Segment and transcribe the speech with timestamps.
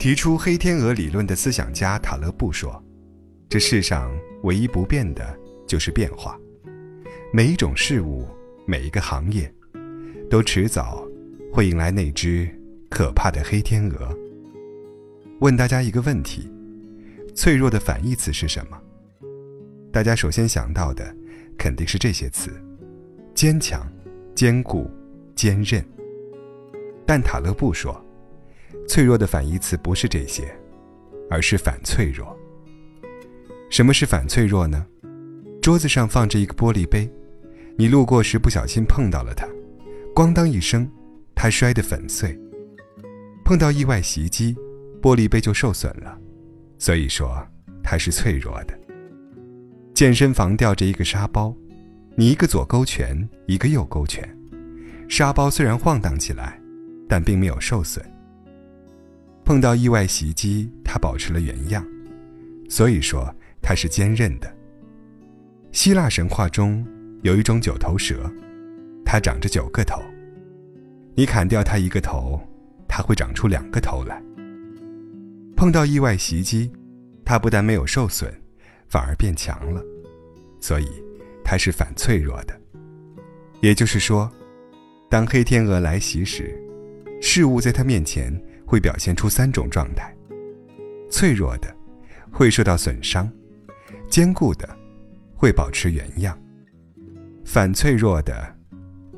[0.00, 2.82] 提出黑天鹅理论的思想家塔勒布说
[3.50, 4.10] ：“这世上
[4.44, 6.40] 唯一不变的就是变化，
[7.34, 8.26] 每一种事物，
[8.64, 9.52] 每一个行业，
[10.30, 11.06] 都迟早
[11.52, 12.48] 会迎来那只
[12.88, 14.16] 可怕的黑天鹅。”
[15.40, 16.50] 问大家一个问题：
[17.34, 18.80] 脆弱的反义词是什么？
[19.92, 21.14] 大家首先想到的
[21.58, 22.50] 肯定是这些词：
[23.34, 23.86] 坚强、
[24.34, 24.90] 坚固、
[25.36, 25.84] 坚韧。
[27.04, 28.02] 但塔勒布说。
[28.88, 30.52] 脆弱的反义词不是这些，
[31.30, 32.36] 而是反脆弱。
[33.70, 34.84] 什么是反脆弱呢？
[35.62, 37.08] 桌子上放着一个玻璃杯，
[37.76, 39.46] 你路过时不小心碰到了它，
[40.14, 40.90] 咣当一声，
[41.34, 42.38] 它摔得粉碎。
[43.44, 44.56] 碰到意外袭击，
[45.02, 46.18] 玻璃杯就受损了，
[46.78, 47.46] 所以说
[47.82, 48.78] 它是脆弱的。
[49.94, 51.54] 健身房吊着一个沙包，
[52.16, 54.26] 你一个左勾拳，一个右勾拳，
[55.08, 56.58] 沙包虽然晃荡起来，
[57.08, 58.04] 但并没有受损。
[59.50, 61.84] 碰到意外袭击，它保持了原样，
[62.68, 64.48] 所以说它是坚韧的。
[65.72, 66.86] 希腊神话中
[67.22, 68.32] 有一种九头蛇，
[69.04, 70.00] 它长着九个头。
[71.16, 72.40] 你砍掉它一个头，
[72.86, 74.22] 它会长出两个头来。
[75.56, 76.70] 碰到意外袭击，
[77.24, 78.32] 它不但没有受损，
[78.86, 79.82] 反而变强了，
[80.60, 80.86] 所以
[81.42, 82.56] 它是反脆弱的。
[83.60, 84.30] 也就是说，
[85.08, 86.56] 当黑天鹅来袭时，
[87.20, 88.32] 事物在它面前。
[88.70, 90.14] 会表现出三种状态：
[91.10, 91.74] 脆弱的
[92.30, 93.28] 会受到损伤，
[94.08, 94.68] 坚固的
[95.34, 96.40] 会保持原样，
[97.44, 98.56] 反脆弱的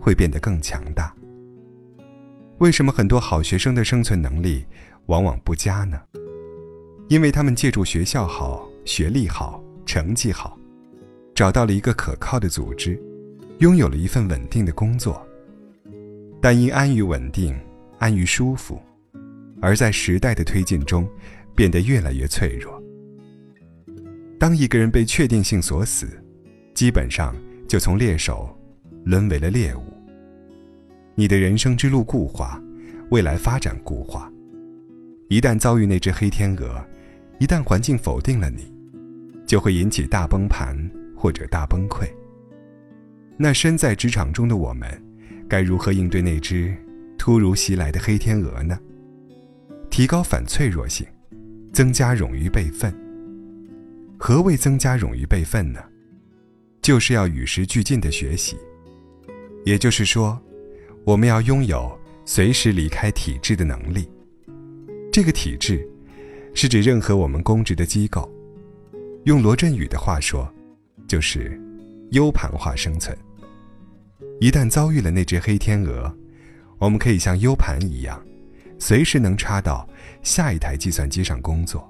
[0.00, 1.14] 会变得更强大。
[2.60, 4.64] 为什么很多好学生的生存能力
[5.04, 6.00] 往往不佳呢？
[7.08, 10.58] 因为他们借助学校好、学历好、成绩好，
[11.34, 12.98] 找到了一个可靠的组织，
[13.58, 15.22] 拥有了一份稳定的工作，
[16.40, 17.54] 但因安于稳定、
[17.98, 18.80] 安于舒服。
[19.62, 21.08] 而在时代的推进中，
[21.54, 22.82] 变得越来越脆弱。
[24.36, 26.08] 当一个人被确定性锁死，
[26.74, 27.32] 基本上
[27.68, 28.54] 就从猎手
[29.04, 29.82] 沦为了猎物。
[31.14, 32.60] 你的人生之路固化，
[33.10, 34.28] 未来发展固化。
[35.28, 36.84] 一旦遭遇那只黑天鹅，
[37.38, 38.64] 一旦环境否定了你，
[39.46, 40.76] 就会引起大崩盘
[41.16, 42.04] 或者大崩溃。
[43.36, 44.90] 那身在职场中的我们，
[45.48, 46.74] 该如何应对那只
[47.16, 48.76] 突如其来的黑天鹅呢？
[49.92, 51.06] 提高反脆弱性，
[51.70, 52.90] 增加冗余备份。
[54.18, 55.84] 何谓增加冗余备份呢？
[56.80, 58.56] 就是要与时俱进的学习。
[59.66, 60.40] 也就是说，
[61.04, 61.94] 我们要拥有
[62.24, 64.08] 随时离开体制的能力。
[65.12, 65.86] 这个体制，
[66.54, 68.26] 是指任何我们公职的机构。
[69.24, 70.50] 用罗振宇的话说，
[71.06, 71.60] 就是
[72.12, 73.14] U 盘化生存。
[74.40, 76.10] 一旦遭遇了那只黑天鹅，
[76.78, 78.18] 我们可以像 U 盘一样。
[78.82, 79.88] 随时能插到
[80.24, 81.88] 下一台计算机上工作。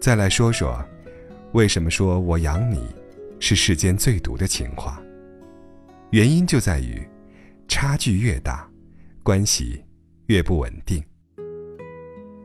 [0.00, 0.84] 再来说说，
[1.52, 2.84] 为什么说我养你
[3.38, 5.00] 是世间最毒的情话？
[6.10, 7.08] 原因就在于，
[7.68, 8.68] 差距越大，
[9.22, 9.80] 关系
[10.26, 11.00] 越不稳定。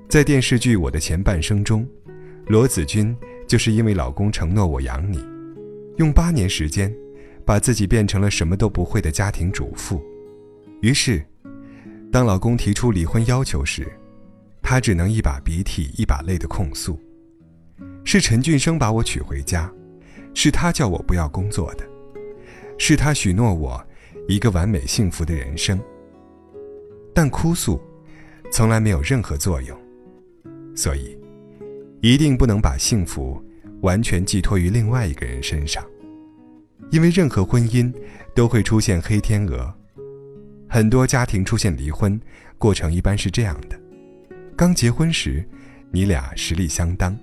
[0.07, 1.89] 在电视剧《我的前半生》中，
[2.45, 3.17] 罗子君
[3.47, 5.25] 就是因为老公承诺我养你，
[5.97, 6.95] 用八年时间，
[7.43, 9.99] 把自己变成了什么都不会的家庭主妇，
[10.83, 11.25] 于是。
[12.11, 13.85] 当老公提出离婚要求时，
[14.61, 16.99] 她只能一把鼻涕一把泪的控诉
[18.05, 19.71] ：“是陈俊生把我娶回家，
[20.33, 21.85] 是他叫我不要工作的，
[22.77, 23.83] 是他许诺我
[24.27, 25.79] 一个完美幸福的人生。”
[27.13, 27.79] 但哭诉
[28.51, 29.77] 从来没有任何作用，
[30.75, 31.17] 所以
[32.01, 33.41] 一定不能把幸福
[33.81, 35.83] 完全寄托于另外一个人身上，
[36.91, 37.93] 因为任何婚姻
[38.33, 39.73] 都会出现黑天鹅。
[40.67, 42.19] 很多家庭出现离婚，
[42.57, 43.79] 过程一般是这样的：
[44.55, 45.47] 刚结婚时，
[45.91, 47.17] 你俩实力相当，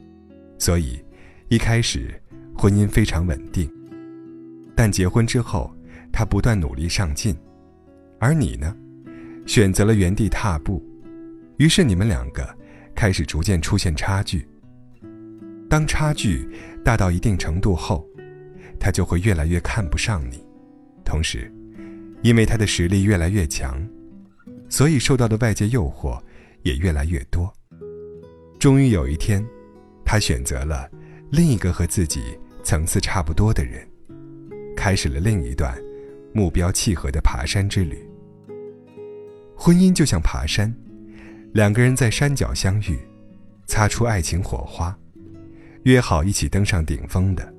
[0.58, 1.04] 所以
[1.48, 2.20] 一开始
[2.56, 3.70] 婚姻非常稳定。
[4.74, 5.74] 但结婚之后，
[6.12, 7.36] 他不断努力上进，
[8.18, 8.74] 而你呢，
[9.46, 10.82] 选择了原地踏步，
[11.58, 12.48] 于是你们两个
[12.94, 14.46] 开始逐渐出现差距。
[15.68, 16.48] 当差距
[16.84, 18.06] 大到一定程度后，
[18.78, 20.42] 他就会越来越看不上你，
[21.04, 21.52] 同时。
[22.22, 23.84] 因为他的实力越来越强，
[24.68, 26.20] 所以受到的外界诱惑
[26.62, 27.52] 也越来越多。
[28.58, 29.44] 终于有一天，
[30.04, 30.88] 他选择了
[31.30, 32.22] 另一个和自己
[32.62, 33.86] 层次差不多的人，
[34.76, 35.76] 开始了另一段
[36.32, 37.98] 目标契合的爬山之旅。
[39.56, 40.72] 婚姻就像爬山，
[41.52, 42.98] 两个人在山脚相遇，
[43.66, 44.96] 擦出爱情火花，
[45.82, 47.52] 约好一起登上顶峰的。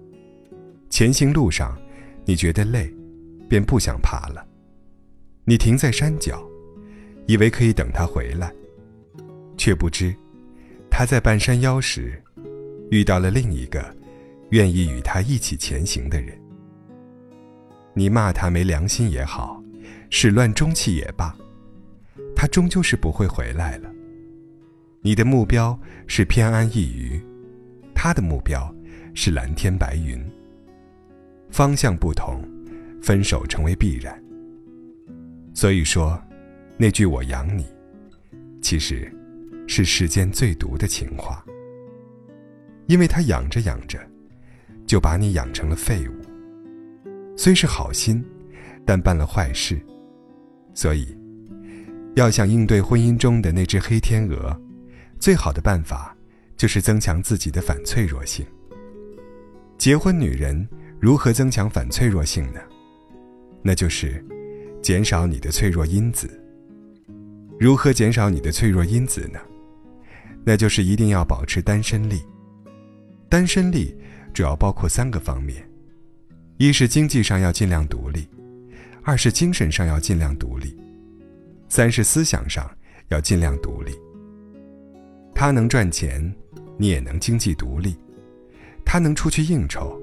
[0.89, 1.77] 前行路上，
[2.23, 2.89] 你觉得累，
[3.49, 4.45] 便不想爬了。
[5.45, 6.41] 你停在山脚，
[7.27, 8.49] 以为可以等他回来，
[9.57, 10.15] 却不知，
[10.89, 12.21] 他在半山腰时，
[12.89, 13.93] 遇到了另一个
[14.51, 16.39] 愿意与他一起前行的人。
[17.93, 19.61] 你骂他没良心也好，
[20.09, 21.35] 始乱终弃也罢，
[22.33, 23.91] 他终究是不会回来了。
[25.01, 27.21] 你的目标是偏安一隅，
[27.93, 28.73] 他的目标
[29.13, 30.23] 是蓝天白云。
[31.51, 32.41] 方向不同，
[33.01, 34.22] 分手成为必然。
[35.53, 36.21] 所以说，
[36.77, 37.65] 那句“我养你”，
[38.61, 39.11] 其实，
[39.67, 41.43] 是世间最毒的情话。
[42.87, 43.99] 因为他养着养着，
[44.85, 46.13] 就把你养成了废物。
[47.37, 48.23] 虽是好心，
[48.85, 49.79] 但办了坏事。
[50.73, 51.15] 所以，
[52.15, 54.59] 要想应对婚姻中的那只黑天鹅，
[55.19, 56.15] 最好的办法
[56.57, 58.45] 就是增强自己的反脆弱性。
[59.77, 60.67] 结婚女人
[60.99, 62.59] 如何增强反脆弱性呢？
[63.61, 64.23] 那就是
[64.83, 66.29] 减少你的脆弱因子。
[67.57, 69.39] 如何减少你的脆弱因子呢？
[70.43, 72.21] 那就是一定要保持单身力。
[73.29, 73.95] 单身力
[74.33, 75.65] 主要包括三个方面。
[76.57, 78.27] 一是经济上要尽量独立，
[79.03, 80.77] 二是精神上要尽量独立，
[81.69, 82.69] 三是思想上
[83.07, 83.93] 要尽量独立。
[85.33, 86.33] 他能赚钱，
[86.77, 87.93] 你也能经济独立；
[88.85, 89.97] 他能出去应酬，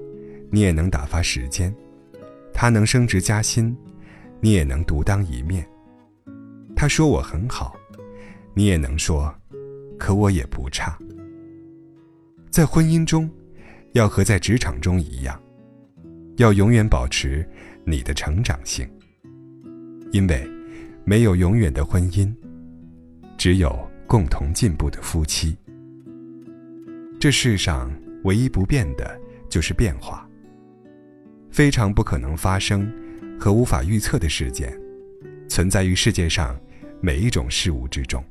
[0.50, 1.70] 你也能打发时间；
[2.52, 3.76] 他能升职加薪，
[4.40, 5.66] 你也能独当一面。
[6.74, 7.76] 他说我很好，
[8.54, 9.34] 你也能说，
[9.98, 10.98] 可我也不差。
[12.50, 13.30] 在婚姻中，
[13.92, 15.40] 要和在职场中一样。
[16.36, 17.46] 要永远保持
[17.84, 18.88] 你的成长性，
[20.10, 20.50] 因为
[21.04, 22.34] 没有永远的婚姻，
[23.36, 25.54] 只有共同进步的夫妻。
[27.18, 27.92] 这世上
[28.24, 29.20] 唯一不变的
[29.50, 30.26] 就是变化。
[31.50, 32.90] 非常不可能发生
[33.40, 34.78] 和无法预测的事件，
[35.48, 36.60] 存在于世界上
[37.00, 38.22] 每一种事物之中。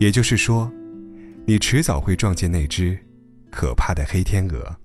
[0.00, 0.68] 也就是说，
[1.46, 2.98] 你迟早会撞见那只
[3.52, 4.76] 可怕的黑天鹅。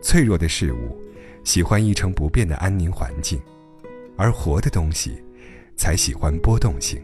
[0.00, 0.98] 脆弱的事物
[1.44, 3.38] 喜欢一成不变的安宁环境，
[4.16, 5.22] 而活的东西
[5.76, 6.98] 才喜欢波动性。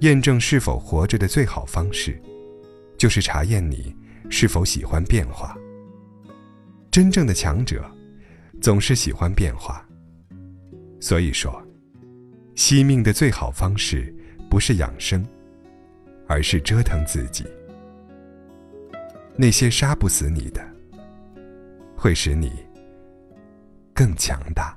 [0.00, 2.20] 验证是否活着的最好方式，
[2.98, 3.94] 就是查验你
[4.28, 5.56] 是否喜欢变化。
[6.90, 7.88] 真正的强者
[8.64, 9.86] 总是喜欢变化。
[10.98, 11.62] 所以说，
[12.54, 14.10] 惜命的最好方式
[14.48, 15.22] 不是养生，
[16.26, 17.44] 而是折腾自己。
[19.36, 20.66] 那些杀不死你的。
[21.94, 22.52] 会使你
[23.92, 24.74] 更强大。